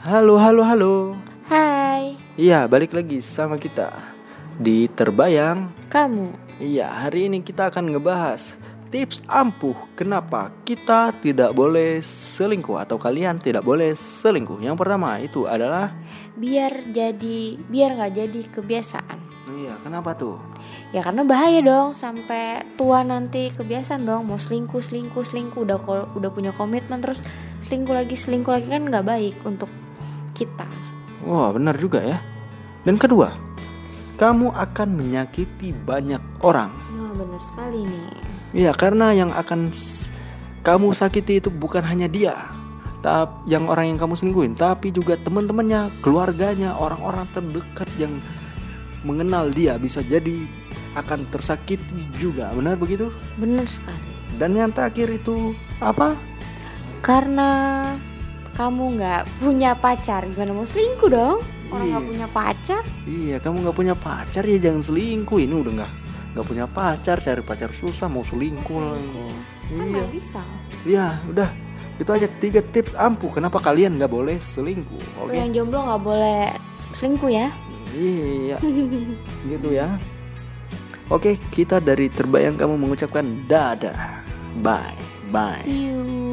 Halo, 0.00 0.40
halo, 0.40 0.62
halo. 0.64 0.94
Hai, 1.44 2.16
Iya, 2.38 2.64
balik 2.64 2.96
lagi 2.96 3.20
sama 3.20 3.60
kita 3.60 3.92
di 4.56 4.88
Terbayang. 4.88 5.68
kamu. 5.92 6.32
Iya, 6.56 6.88
hari 6.88 7.28
ini 7.28 7.44
kita 7.44 7.68
akan 7.68 7.92
ngebahas 7.92 8.56
tips 8.90 9.22
ampuh 9.28 9.76
kenapa 9.94 10.50
kita 10.66 11.14
tidak 11.22 11.54
boleh 11.54 12.00
selingkuh 12.02 12.80
atau 12.80 12.96
kalian 12.96 13.36
tidak 13.38 13.60
boleh 13.60 13.92
selingkuh. 13.92 14.60
Yang 14.60 14.76
pertama 14.80 15.20
itu 15.20 15.44
adalah 15.44 15.92
Biar 16.36 16.88
jadi, 16.96 17.60
biar 17.68 18.00
nggak 18.00 18.12
jadi 18.16 18.40
kebiasaan. 18.56 19.18
iya, 19.60 19.76
kenapa 19.84 20.14
tuh? 20.16 20.40
Ya 20.94 21.04
karena 21.04 21.26
bahaya 21.26 21.60
dong 21.60 21.92
sampai 21.92 22.64
tua 22.78 23.04
nanti 23.04 23.52
kebiasaan 23.52 24.06
dong 24.06 24.30
mau 24.30 24.40
selingkuh, 24.40 24.80
selingkuh, 24.80 25.26
selingkuh 25.26 25.60
udah 25.60 25.76
udah 26.16 26.30
punya 26.32 26.56
komitmen 26.56 27.02
terus 27.04 27.20
selingkuh 27.68 27.92
lagi, 27.92 28.16
selingkuh 28.16 28.52
lagi 28.56 28.68
kan 28.70 28.86
nggak 28.88 29.04
baik 29.04 29.36
untuk 29.44 29.68
kita. 30.40 30.64
Wah, 31.28 31.52
benar 31.52 31.76
juga 31.76 32.00
ya. 32.00 32.16
Dan 32.88 32.96
kedua, 32.96 33.36
kamu 34.16 34.56
akan 34.56 34.88
menyakiti 34.96 35.76
banyak 35.84 36.20
orang. 36.40 36.72
Wah 36.96 37.12
benar 37.12 37.40
sekali 37.52 37.84
nih. 37.84 38.04
Iya, 38.56 38.72
karena 38.72 39.12
yang 39.12 39.30
akan 39.36 39.68
kamu 40.64 40.96
sakiti 40.96 41.44
itu 41.44 41.52
bukan 41.52 41.84
hanya 41.84 42.08
dia, 42.08 42.34
tapi 43.04 43.52
yang 43.52 43.68
orang 43.68 43.94
yang 43.94 43.98
kamu 44.00 44.16
selingkuhin, 44.18 44.56
tapi 44.58 44.90
juga 44.90 45.14
teman-temannya, 45.20 45.92
keluarganya, 46.02 46.74
orang-orang 46.76 47.24
terdekat 47.30 47.88
yang 48.00 48.16
mengenal 49.06 49.48
dia 49.48 49.80
bisa 49.80 50.04
jadi 50.04 50.44
akan 50.98 51.24
tersakiti 51.30 52.10
juga. 52.18 52.50
Benar 52.52 52.76
begitu? 52.76 53.08
Benar 53.38 53.64
sekali. 53.70 54.12
Dan 54.36 54.58
yang 54.58 54.74
terakhir 54.74 55.08
itu 55.14 55.54
apa? 55.78 56.18
Karena 57.00 57.82
kamu 58.52 58.98
nggak 58.98 59.20
punya 59.38 59.70
pacar, 59.72 60.26
gimana 60.26 60.52
mau 60.52 60.64
selingkuh 60.64 61.08
dong? 61.08 61.38
Orang 61.70 61.86
nggak 61.86 62.02
Iya. 62.02 62.10
punya 62.10 62.26
pacar, 62.28 62.82
Iya, 63.04 63.36
kamu 63.38 63.56
nggak 63.62 63.76
punya 63.76 63.94
pacar 63.94 64.42
ya 64.42 64.58
jangan 64.58 64.82
selingkuh. 64.82 65.38
Ini 65.38 65.54
udah 65.54 65.72
nggak 65.76 65.92
nggak 66.30 66.46
punya 66.46 66.66
pacar, 66.66 67.16
cari 67.18 67.42
pacar 67.42 67.70
susah 67.70 68.06
mau 68.06 68.22
selingkuh. 68.22 68.74
lagi. 68.76 69.10
kan 69.70 69.86
Iya, 69.86 70.02
bisa. 70.10 70.42
iya, 70.82 71.06
udah. 71.24 71.46
Itu 71.96 72.10
aja 72.10 72.26
tiga 72.36 72.58
tips 72.60 72.96
ampuh 72.96 73.30
kenapa 73.30 73.60
kalian 73.60 73.94
nggak 73.94 74.08
boleh 74.08 74.36
selingkuh. 74.36 75.20
Oke? 75.20 75.36
yang 75.36 75.52
jomblo 75.52 75.84
nggak 75.84 76.02
boleh 76.02 76.42
selingkuh 76.92 77.28
ya. 77.28 77.48
Iya, 77.90 78.56
gitu 79.50 79.68
ya. 79.70 79.94
Oke, 81.06 81.38
kita 81.50 81.78
dari 81.78 82.06
terbayang 82.06 82.54
kamu 82.54 82.78
mengucapkan 82.78 83.26
dadah. 83.46 84.22
Bye, 84.62 84.94
bye. 85.28 85.58
See 85.62 85.90
you. 85.90 86.29